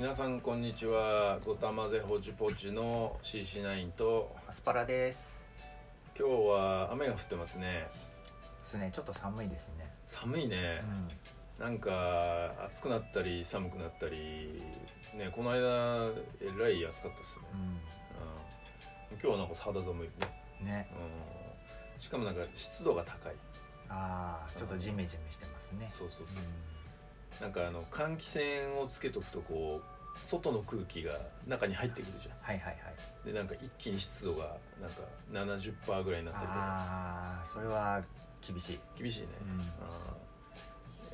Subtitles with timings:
[0.00, 1.38] 皆さんこんにちは。
[1.44, 4.34] ごたまぜほちぽちの CC9 と。
[4.48, 5.44] アスパラです。
[6.18, 7.86] 今日は雨が降ってますね。
[8.62, 8.90] ですね。
[8.94, 9.92] ちょっと寒いですね。
[10.06, 10.80] 寒いね。
[11.58, 14.62] う、なんか暑くなったり寒くなったり
[15.14, 20.12] ねこの間えらい暑かったっすね、ん、うん、今日はなんか肌寒いね、
[20.62, 20.88] うん、ね。
[21.94, 23.34] うん、しかもなんか湿度が高い。
[23.90, 25.92] ああちょっとジメジメしてますね。
[25.92, 26.36] そうそうそう。
[26.36, 26.38] う、
[27.40, 31.12] なんかあの換気扇をつけとくとこう外の空気が
[31.46, 32.34] 中に入ってくるじゃん。
[32.42, 33.26] はいはいはい。
[33.26, 38.02] でなんか一気に湿度がなんか70%ぐらいになったりとかああそれは
[38.46, 38.80] 厳しい。
[38.98, 39.28] 厳しいね、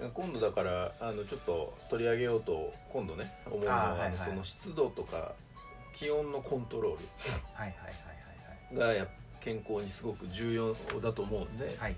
[0.00, 0.10] うん。
[0.10, 5.32] 今度だからあのちょっと取り上げようと今度ね思うのはその湿度とか
[5.94, 6.92] 気温のコントロー
[7.54, 8.06] はいはいはい
[8.72, 11.96] ルがやっぱ健康にすごく重要だと思うんで、はいはいはいはいはい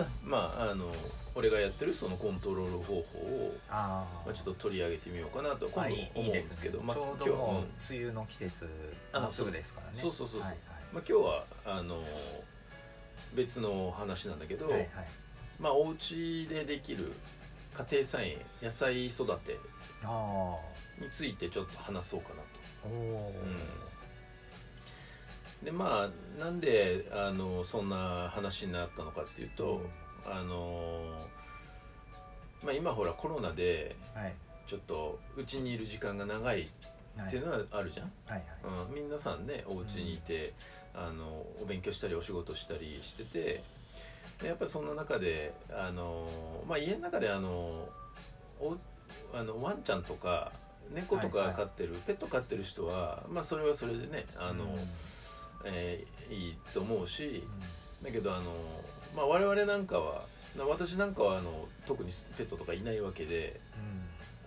[0.24, 0.92] まああの
[1.34, 7.96] 俺がやってるそのコントロール方法を、ああまあ、ちょっと取り上げてみようかなと今まあ度思うんですすけど、ねまあ、今日どもううん。
[7.96, 8.68] 梅雨の季節
[9.12, 9.32] あもう。
[9.32, 9.98] すぐですからね。
[10.00, 10.48] そうそうそうそう。
[10.48, 10.56] はい
[10.92, 12.04] まあ、今日はあの
[13.34, 14.80] 別の話なんだけど、はいはい。
[14.94, 15.06] はい
[15.62, 17.12] まあお家でできる
[17.72, 19.58] 家庭菜園野菜育て
[20.02, 20.56] あ
[21.00, 22.42] についてちょっと話そうかなと。
[22.84, 23.34] あおお
[25.64, 29.82] でまあなんであのそんな話になったのかっていうと、
[30.26, 31.02] あの
[32.64, 34.34] まあ、今ほらコロナではい。
[34.64, 36.68] ちょっとうちにいる時間が長い
[37.16, 38.42] はいっていうのはあるじゃん、はい。
[38.62, 40.54] はいうん、皆さんねお家にいて、
[40.94, 43.62] あのお勉強したりお仕事したりしてて
[44.40, 46.28] でやっぱりそんな中であの、
[46.66, 47.88] まあ、家の中であの
[48.60, 48.76] お
[49.34, 50.52] あのワンちゃんとか
[50.94, 51.54] 猫とはいはい。
[51.54, 54.70] か飼ってる、ペット飼ってる人は、まあ、それはそれでねあの、うん
[55.64, 57.42] えーいいと思うし
[58.02, 58.44] だけどあの、
[59.14, 60.24] まあ、我々なんかは
[60.56, 63.60] な私なんかはあの特にペットとかいないわけで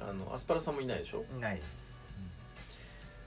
[0.01, 1.23] あのアスパラさんもいないでしょ？
[1.31, 1.67] うんないです。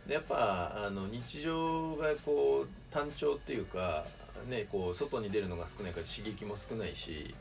[0.09, 4.05] でやっぱあの日常がこう単調っていうか、
[4.49, 7.35] ね、こう外に出るのが少ないから刺激も少ないし、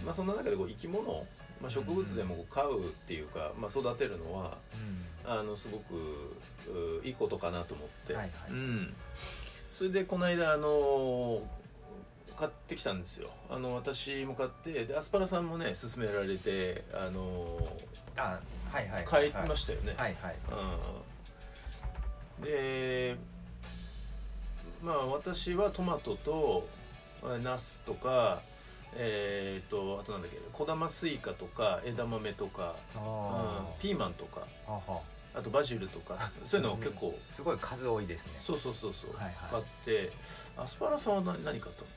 [0.00, 0.06] うん。
[0.06, 1.26] まあ、そんな中でこう生き物、
[1.60, 4.56] まあ、植物でもこう飼うっていうか、まあ、育てるのは
[5.24, 5.94] あのすごく
[7.02, 8.50] ういいことかなと思って、はいはい。
[8.50, 8.94] うん、
[9.74, 11.42] それでこの間あの
[12.36, 13.28] 買ってきたんですよ。
[13.50, 17.58] あの私も買ってでアスパラさんもね勧められてあの
[18.16, 18.38] あ
[18.70, 20.36] はいはい買いましたよね、はいはい。
[22.38, 23.16] うん、で
[24.80, 26.68] まあ私はトマトと
[27.24, 28.42] あナスとか
[28.96, 34.42] えー、とあとなんだっけ小玉スイカとか枝豆とか、うんあ、ピーマンとか
[35.34, 38.32] あとバジルとかそういうのを結構、すごい数多いですね。
[38.46, 39.34] そうそうそうそう、はいはい。
[39.50, 40.12] 買って。
[40.56, 41.88] アスパラさんは何何買ったの？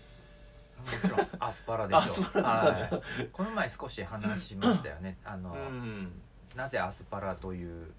[1.18, 3.28] もちろん アスパラでしょアスパラはい。
[3.32, 5.18] この前少し話しましたよね。
[5.24, 6.22] あの、うん。
[6.56, 7.94] なぜアスパラという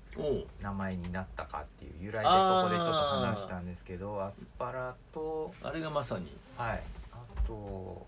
[0.61, 6.37] 名前になったかっていう由来でそこでちょっと話したんですけどアスパラとあれがまさに。
[6.57, 6.83] はい。
[7.13, 8.05] あと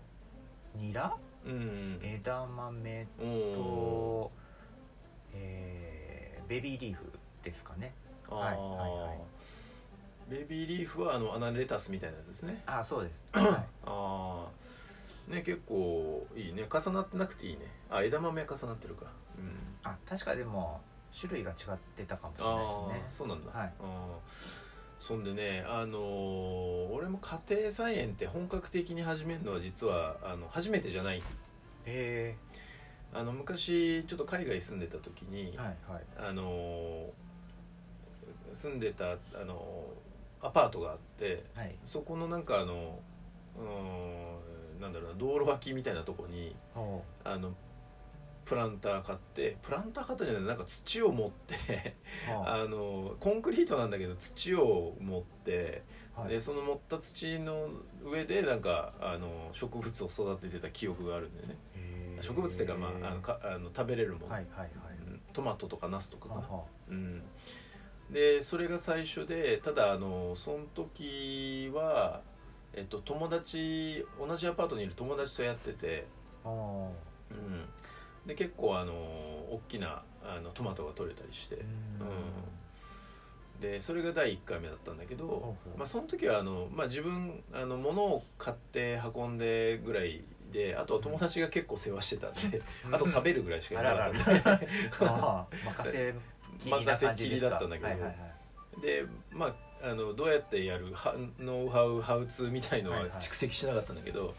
[0.75, 1.15] ニラ？
[1.45, 4.31] うん枝豆と、
[5.33, 7.09] えーベビーリーフ
[7.43, 7.93] ですかね。
[8.29, 10.31] はいはいはい。
[10.31, 12.61] ベビーリーフはあのアナレタスみたいなやつですね。
[12.65, 14.47] あそうです、 はあ
[15.29, 16.67] あね結構いいね。
[16.71, 17.65] 重なってなくていいね。
[17.89, 19.05] あ枝豆は重なってるか。
[19.37, 19.45] うん。
[19.45, 19.49] い、
[19.83, 20.81] あ確かでも
[21.19, 23.05] 種類が違ってたかもしれないあですね。
[23.09, 23.73] あそうなんだ、はい。
[23.79, 25.03] あー。
[25.03, 31.23] そんでねあのー俺も家庭菜園って本格的に始めるのは実はあの初めてじゃない。
[31.85, 32.35] へ
[33.13, 36.03] あの昔ちょっと海外住んでた時に、えはいはい。
[36.29, 37.09] あのー
[38.53, 40.11] 住んでた、あのー
[40.43, 41.75] アパートがあってはい。
[41.85, 42.99] そこのなんかあの
[43.57, 46.55] うーんなんだろうな道路脇みたいなとこに
[47.23, 47.53] あの
[48.43, 51.95] プランター買ってプランター買ったじゃないなんか土を持って
[52.27, 55.83] は あのコンクリートなんだけど土を持って、
[56.15, 56.29] あはい。
[56.31, 57.69] でその持った土の
[58.03, 61.55] 上でなんかあの植物を育ててた記憶があるんでね。
[62.19, 64.69] 植物っていうか,、まあ、あのかあの食べれるもの、はいはいはい。
[65.07, 65.21] うん。
[65.33, 66.47] トマトとかナスとかかな、
[66.89, 67.23] うん、
[68.11, 72.21] でそれが最初でただあのその時は、
[72.73, 76.05] えっと、友達同じアパートにいる友達とやってて、
[76.43, 76.89] うん、
[78.25, 81.63] で結構あの大きなあのトマトが取れたりして、うん。
[83.61, 92.61] でそれが第1回目だったんだけど、まあ、その時はあの、まあ、自分あの物を買って運んでぐらいであとは友達が結構世話してたんで、
[92.91, 94.13] あと食べるぐらいしかいなかっ
[94.43, 94.67] たんで、
[95.63, 96.13] 任せ
[96.59, 97.89] きりな感じですか任せっきりだったんだけど。
[97.89, 98.81] はいはいはい。
[98.81, 99.53] でまあ
[99.83, 103.19] あのどうやってやるはノウハウハウツーみたいのははいはい。
[103.19, 104.35] 蓄積しなかったんだけど、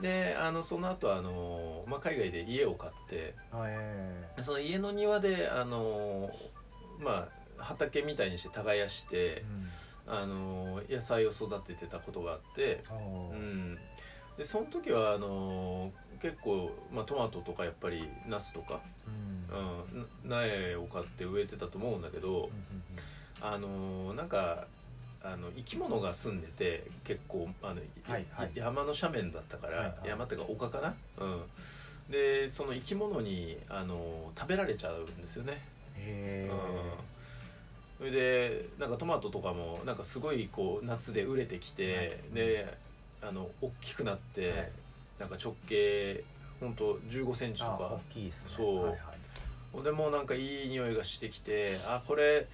[0.00, 3.34] であのその後あの、まあ海外で家を買って。
[3.52, 6.30] あえその家の庭であの
[6.98, 7.28] ま
[7.58, 9.44] あ畑みたいにして耕して、
[10.06, 12.84] あの野菜を育ててたことがあって、
[13.32, 13.78] うん、
[14.36, 15.90] でその時はあの
[16.20, 19.36] 結構、まあ、トマトとかやっぱりナスとか、うん。
[20.24, 22.50] うん、な苗を買って植えてたと思うんだけど
[23.40, 24.66] あのなんか
[25.22, 28.50] あの生き物が住んでて結構あの、はいはい。
[28.54, 30.08] 山の斜面だったから、はいはい。
[30.08, 31.42] 山っていうか丘かな、うん、
[32.10, 35.62] でその生き物にあの食べられちゃうんですよね。
[35.96, 36.50] へ
[37.98, 42.34] それでなんかトマトとかもなんかすごいこう夏で熟れてきて、はい。
[42.34, 42.78] で
[43.28, 44.70] あの大きくなって、はい。
[45.18, 46.22] なんか直径
[46.60, 48.50] ほんと1 5センチとあか大きいですね。
[48.56, 48.76] そう。
[48.84, 48.98] はいは
[49.82, 49.84] い。
[49.84, 52.46] でもうなんかいい匂いがしてきてあこれ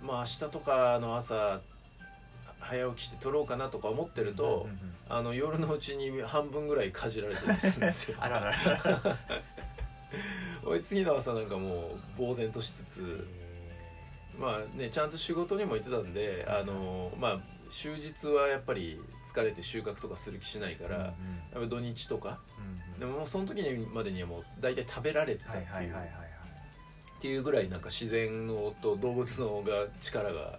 [0.00, 1.60] まあ明日とかの朝
[2.60, 8.16] 早起きして取ろうかなとか思ってると、うんうんうんあの夜のうちに半分ぐらいかじられてるんですよ。
[8.22, 9.18] あららら。
[10.64, 13.26] 俺次の朝なんかもう呆然としつつ、
[14.38, 17.40] まあねちゃんと仕事にも行ってたんであのまあ
[17.70, 19.00] 終日はやっぱり
[19.32, 21.14] 疲れて収穫とかする気しないから、や
[21.58, 22.38] っぱ土日とか
[22.98, 26.08] でももうその時にまでにはもう大体食べられてたっていう,、はいはいはいはい。
[26.08, 26.32] はい
[27.22, 30.58] っていうぐらいなんか自然のと動物のが力が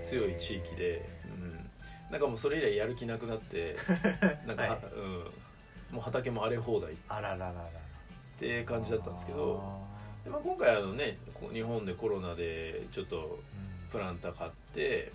[0.00, 3.76] 強い地域で、うん、なんかもうそれ以来やる気なくなって
[4.48, 4.80] なんか、はい。
[4.96, 6.94] うん、もう畑も荒れ放題。
[6.94, 7.70] っあららららら。
[8.38, 9.62] て感じだったんですけど
[10.30, 11.18] まあ、今回あのね
[11.52, 13.40] 日本でコロナでちょっと
[13.90, 15.12] プランター買って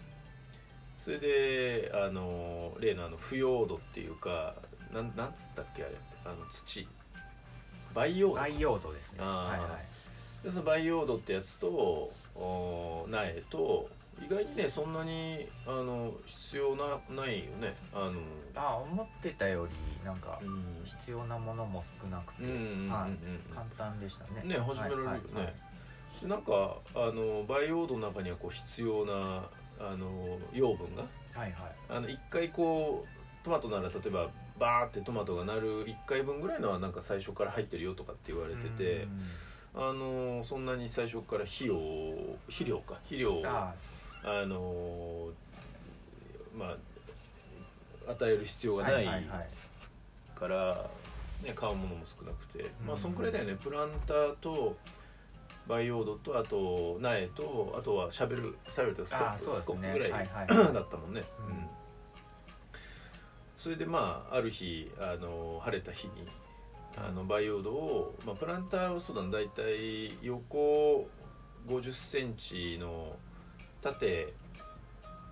[0.98, 4.56] それであの例のあの腐葉土っていうか
[4.94, 5.96] なんなんつったっけあれ？
[6.26, 6.88] あの土。
[7.94, 8.36] 培養土。
[8.36, 9.20] 培養土ですね。
[9.22, 9.80] はいは
[10.44, 10.46] い。
[10.46, 11.68] でその培養土ってやつと
[12.36, 13.90] お苗と
[14.24, 17.76] 意外にねそんなにあの必要なないよね。
[17.94, 18.14] あの
[18.56, 20.64] あ思ってたよりなんかうん。
[20.86, 24.42] 必要なものも少なくて、はい、簡単でしたね。
[24.46, 25.18] ね始められるよね。
[25.34, 25.54] はいはい
[26.24, 29.44] なんかあの培養土の中にはこう必要な
[29.78, 31.04] あの養分が
[31.34, 31.76] はいはい。
[31.90, 39.20] あの1回こうトマトなら例えばバーってトマトがなる1回分ぐらいのはなんか最初から入ってるよとかって言われててうん
[39.78, 41.76] あのそんなに最初から肥料
[42.48, 42.96] 肥料か。
[43.04, 43.44] 肥料を
[44.26, 45.30] ああの
[46.58, 46.76] ま
[48.08, 49.06] あ与える必要がない
[50.34, 50.90] から、
[51.44, 53.56] ね、買うものも少なくて、まあうんそんくらいだよね。
[53.62, 54.76] プランターと
[55.68, 59.60] 培養土とあと苗とあとはシャベルシャベルとスコップ、ね。
[59.60, 60.48] スコップぐらいはいはい。
[60.48, 61.46] だったもんね、うん。
[61.48, 61.68] うん。
[63.56, 66.28] それでまあある日あの晴れた日に
[66.98, 71.08] あの培養土を、まあ、プランターはそうだな大体横
[71.68, 73.16] 5 0センチの
[73.86, 74.34] 縦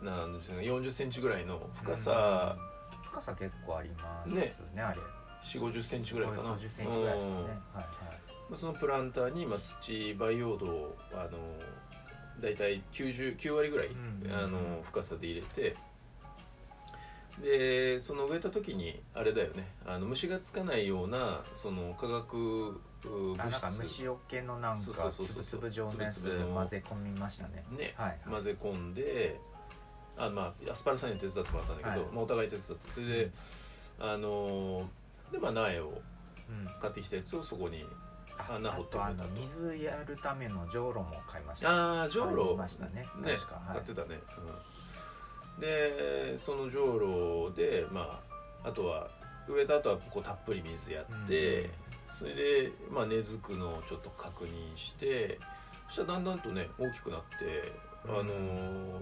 [0.04, 2.56] なんですか4 0センチぐらいの深さ、
[2.94, 3.04] うん。
[3.04, 4.82] 深さ結構ありますねね。
[4.82, 5.00] あれ。
[5.44, 6.54] 4 5 0センチぐらいかな。
[6.56, 7.40] 50センチぐらいですかね。
[7.40, 7.46] うん。
[7.46, 7.84] はいま
[8.52, 11.40] あそのプランターに、まあ、土培養土をあの
[12.42, 14.32] 大体90 9割ぐらい、うん。
[14.32, 15.76] あの深さで入れて。
[17.42, 19.68] でその植えた時にあれだよね。
[19.88, 22.80] あの虫がつかないようなその化学
[23.38, 23.80] なんか質。
[23.80, 27.64] 虫よけのなんかそうそうそうつぶつぶ状のやつ混ぜ込みましたね。
[27.72, 28.20] ねはいはい。
[28.30, 29.40] 混ぜ込んで
[30.18, 32.14] あまあアスパラさんには手伝ってもらったんだけど、はい。
[32.14, 33.32] まあ、お互い手伝ってそれで、
[34.00, 34.90] あの
[35.32, 36.02] でまあ苗を
[36.50, 36.70] うん。
[36.82, 37.86] 買ってきたやつをそこに
[38.38, 39.62] あ穴掘ってあとあの埋めたと。
[39.62, 42.92] 水やるためのじょうろも買いましたああじょう買いろましたね。
[42.96, 43.76] ね確かはい。
[43.76, 44.20] 買ってたね、
[45.56, 48.20] うん、でそのじょうろでま
[48.64, 49.08] ああとは
[49.48, 51.70] 植えた後はこうたっぷり水やって、うん
[52.18, 55.40] それで、まあ、根付くのをちょっと確認して
[55.88, 57.72] そしたらだんだんとね大きくなって、
[58.06, 59.02] あのー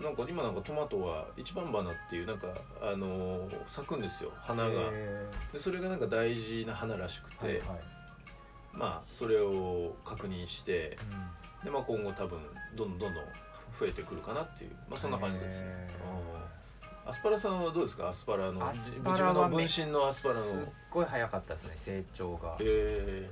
[0.00, 2.46] なんか今なんかトマトは一番花っていうなんか、
[2.80, 4.70] あのー咲くんですよ花が。
[4.92, 7.80] へでそれがなんか大事な花らしくて、ーはいはい。
[8.72, 10.96] まあそれを確認して
[11.60, 11.64] うん。
[11.64, 12.38] で、まあ、今後多分
[12.76, 13.24] どんどんどんどん
[13.78, 15.88] 増えてくるかなっていう、まあ、そんな感じですね、
[17.10, 18.08] アスパラさんはどうですか？
[18.08, 20.40] アスパラのアス自パラは分の分身のアスパラの。
[20.42, 20.58] ーすっ
[20.90, 22.56] ごい早かったですね成長が。
[22.60, 23.28] え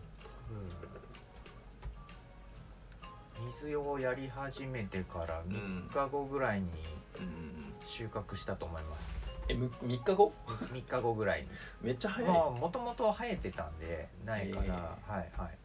[3.39, 3.49] うん。
[3.63, 9.13] 水をやり始めてから3日後ぐらいにーうん、収穫したと思います、
[9.49, 10.33] えむ3日後？
[10.73, 11.49] 3日後ぐらいに。
[11.81, 14.75] めっちゃ早い、まあもともと生えてたんでないから、
[15.07, 15.59] はいはい、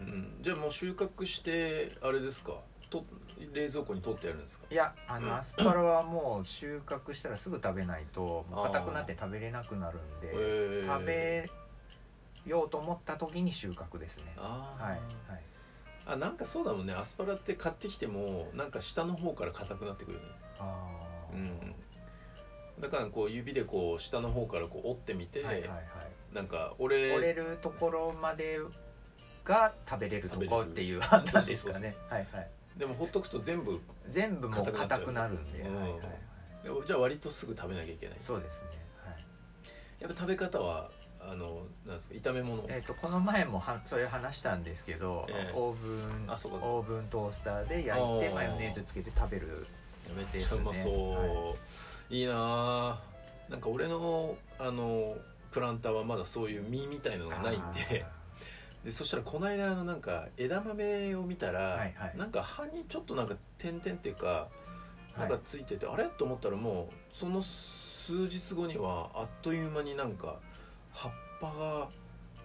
[0.00, 0.06] うん。
[0.06, 2.54] うん、じゃあもう収穫してあれですか？
[2.92, 3.04] と
[3.52, 4.66] 冷蔵庫に取ってやるんですか？
[4.70, 11.50] いやあの アスパラはもう収穫したらすぐ食べないと硬くなって食べれなくなるんで食べ
[12.46, 14.32] ようと思った時に収穫ですね。
[14.36, 15.42] はいはい。
[16.04, 16.92] あなんかそうだもんね。
[16.92, 20.22] アスパラって買ってきてもなんか下の方から硬くなってくるよ。
[20.24, 21.36] ねあー。
[21.36, 21.74] うん。
[22.80, 25.80] だからこう指でこう下の方からこう折ってみて、はいはいはい。
[26.34, 28.58] なんか俺折れるところまで
[29.44, 31.96] が食べれるとこっていう判断ですかね。
[32.08, 35.76] はいはいでもほっとくと全部全部もう硬くなるんで、うん。
[35.76, 36.86] はいはいはい。
[36.86, 38.16] じゃあ割とすぐ食べなきゃいけない。
[38.18, 38.68] そうですね。
[39.04, 39.24] はい。
[40.00, 42.64] やっぱ食べ方はあのなんですか炒め物？
[42.68, 45.52] えー、とこの前もはそれ話したんですけど、ええ。
[45.54, 45.88] オーブ
[46.26, 46.58] ンあそうか。
[46.64, 49.66] オーブントースターで焼いてマヨネーズつけて食べる。
[50.16, 53.00] めっちゃうまそう、ですい、いなあ
[53.48, 55.16] なんか俺のあの
[55.52, 58.04] プランターはまだそういう実みたいなのがないんで
[58.84, 62.14] でそしたらこの間あのなんか枝豆を見たら、はいはい。
[62.16, 64.48] なんか葉にちょっとなんか点々っていうか
[65.16, 66.04] なんかついてて、あれ？
[66.06, 70.36] と思ったらもうその数日後にはあっという間になんか
[70.92, 71.88] 葉っぱが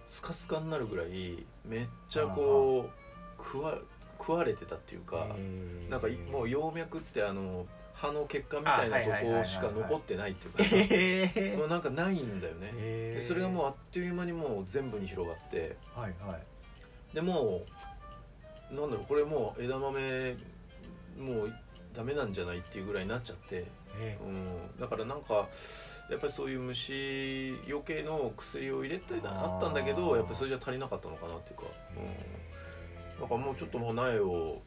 [0.06, 3.74] スカスカになるぐらいめっちゃこう食わ
[4.18, 5.90] 食われてたっていうか、えー。
[5.90, 7.66] なんかもう葉脈ってあの
[8.00, 15.76] 葉の血管みたいなとこしか残ってないっていうかもう なんかないんだよね、えでそれがもうあっという間にもう全部に広がって。
[15.96, 17.14] うはいはい。
[17.14, 17.62] でも
[18.70, 20.36] うなんだろうこれもう枝豆
[21.18, 21.54] もう
[21.94, 23.64] ダメなんじゃないっていうぐらいになっちゃって、
[23.98, 25.48] えうん、だからなんか
[26.10, 31.64] やっぱりそういう虫よけの薬を入れてあったんだけどやっぱりそれじゃ足りなかったのかなっていうか、
[31.96, 34.62] うん、だからもうちょっともう苗を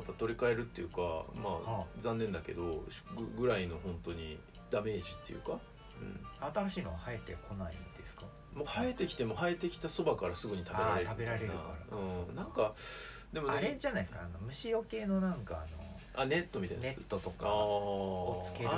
[0.00, 1.00] やっぱ取り替えるっていうか
[1.34, 2.82] まあは残念だけど
[3.16, 4.38] ぐぐらいの本当に
[4.70, 5.52] ダメージっていうか、
[6.00, 6.20] うん、
[6.52, 8.22] 新しいのは生えてこないんですか？
[8.54, 11.54] もう生えてきても生えてきたそばからすぐに食べられる食べられるか
[11.90, 11.96] ら。
[11.96, 12.74] うん、なんか
[13.32, 14.20] でもねあれじゃないですか？
[14.20, 15.64] あの虫よけのなんか
[16.16, 17.02] ああネットみたいのネなやつ。
[17.02, 18.70] ットとかあをつける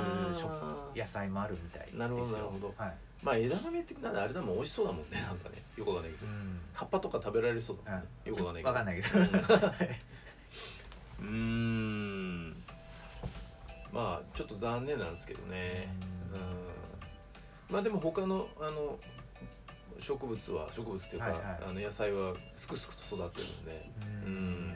[0.95, 2.75] 野菜もあるみたいですよなるほどなるほど。
[2.77, 2.95] はい。
[3.23, 5.63] まあ枝豆ってなんだあれだもん美味しそうだもんねなんかね。
[5.77, 6.27] よくわかんないけど。
[6.27, 6.61] うん。
[6.75, 8.07] 葉っぱとか食べられそうだもんね。
[8.27, 9.21] よくわかんないけど。
[9.23, 9.93] わかんないけど
[11.23, 12.51] うーん。
[13.93, 15.89] まあちょっと残念なんですけどね。
[16.33, 16.41] ううん。
[16.41, 16.45] ん
[17.71, 18.99] まあでも他のあの
[20.01, 21.45] 植物は植物っていうか、はいはい。
[21.69, 23.91] あの野菜はすくすくと育ってるんで。
[24.27, 24.75] うん。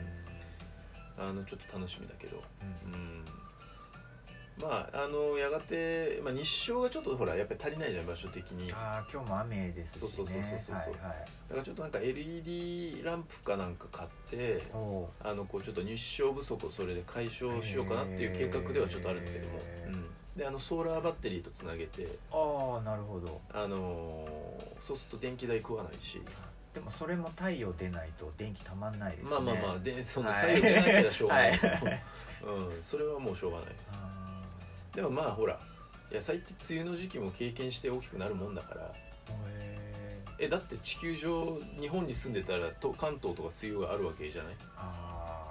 [1.19, 2.41] あのちょっと楽しみだけど。
[2.85, 2.93] うん。
[2.93, 3.25] うん
[4.61, 8.67] まああのやがて、まあ、日照がちょっとほらやっぱり足りないじゃん場所的に。
[8.69, 10.09] だかああ今日も雨ですしね。
[10.15, 11.15] そうそうそうそうそうはいは
[11.53, 11.57] い。
[11.57, 22.07] らちょっとなんか LED ランプかなんか買ってあのこうちょっと日照不足をそれで解消しようかなっていう計画ではちょっとあるんだけども、うん、であのソーラーバッテリーとつなげて。
[22.31, 23.41] ああなるほど。
[23.53, 24.47] あのー
[24.79, 26.21] そうすると電気代食わないし、
[26.73, 29.29] でもそれも太陽出ないと電気たまんないですね。
[29.31, 30.55] まあまあまあでそのはい。
[30.55, 32.03] 太陽出なければしょうがない、 はい。
[32.43, 33.67] うん、それはもうしょうがない。
[33.91, 34.16] あ
[34.97, 35.59] でもまあほら
[36.11, 38.91] 野菜って梅雨の時期も経験して大きくなるもんだから。
[40.39, 44.55] えだって地球上日本に住んでたらと関東とか梅雨があるわけじゃない？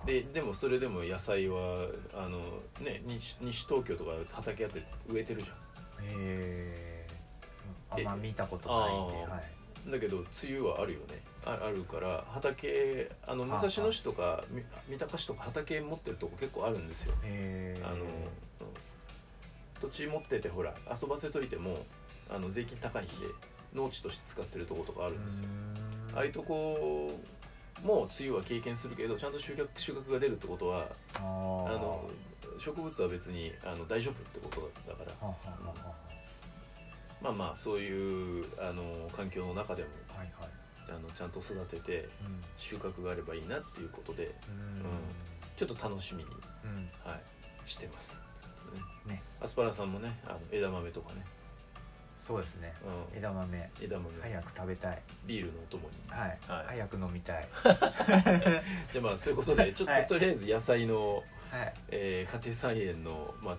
[0.06, 1.76] ででもそれでも野菜は
[2.14, 2.38] あの
[2.84, 5.56] ね西西東京とか畑あって植えてるじゃへ
[6.12, 7.06] え
[7.90, 9.40] あえんま見たことないんでは
[9.84, 9.88] い。
[9.88, 10.26] んだけど梅
[10.58, 11.22] 雨はあるよね。
[11.44, 17.14] ああるから畑あの武蔵野市とかみ三鷹市とか畑持ってるとこ結構あるんですよ。
[17.84, 18.08] あの、うん
[19.80, 21.76] 土地持っててほら遊ばせといても
[22.30, 23.12] あの税金高いんで
[23.74, 25.44] 農地として使ってるとことかあるんですよ。
[26.14, 27.10] ああいうとこ
[27.82, 32.08] も梅雨は経験するけどちゃんと収穫収穫が出るってことはあの
[32.58, 35.12] 植物は別にあの大丈夫ってことだから。
[37.22, 40.50] まあまあそういうあの環境の中でもあはいはい。
[40.88, 42.42] あのちゃんと育ててうん。
[42.56, 44.34] 収穫があればいいなっていうことでうん。
[45.56, 46.30] ちょっと楽しみに、
[46.64, 46.90] うん。
[47.10, 47.20] はい、
[47.64, 48.14] してます、
[48.76, 49.22] ねね。
[49.40, 51.24] アスパラさんもねあの枝豆とかね、
[52.20, 52.74] そうですね。
[53.12, 53.70] うん、枝豆。
[53.80, 54.10] 枝豆。
[54.20, 55.02] 早く食べたい。
[55.26, 55.94] ビールのお供に。
[56.10, 56.38] はい。
[56.48, 56.66] はい。
[56.66, 57.46] 早く飲みたい。
[58.92, 61.74] でまあそういうことでちょっと、はいとりあえず野菜の、はい。
[61.90, 63.58] えー家庭菜園の、まあ、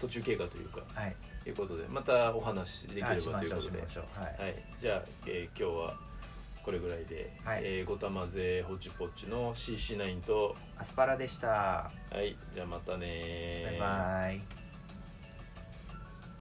[0.00, 1.16] 途中経過というかはい。
[1.46, 3.56] いうことでまたお話しできればということで。
[3.56, 4.20] うしましょう。
[4.20, 4.42] はい。
[4.42, 5.98] はい、じゃあ、えー今日は
[6.66, 7.60] これぐらいで、はい。
[7.62, 10.56] えーごたまぜホチポチの CC9 と。
[10.76, 11.48] アスパラでした。
[11.48, 14.65] はいじゃあまたねバイバイ